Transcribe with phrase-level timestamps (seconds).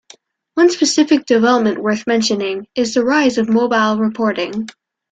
[0.55, 4.67] One specific development worth mentioning, is the rise of mobile reporting.